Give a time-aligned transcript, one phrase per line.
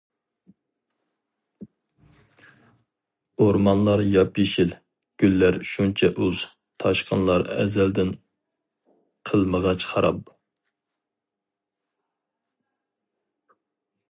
[3.43, 4.73] ئورمانلار ياپيېشىل،
[5.23, 6.41] گۈللەر شۇنچە ئۇز،
[6.83, 8.13] تاشقىنلار ئەزەلدىن
[9.31, 10.37] قىلمىغاچ خاراب.